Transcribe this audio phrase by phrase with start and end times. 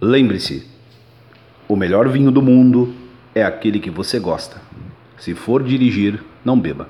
[0.00, 0.66] Lembre-se,
[1.66, 2.94] o melhor vinho do mundo
[3.34, 4.60] é aquele que você gosta.
[5.18, 6.86] Se for dirigir, não beba.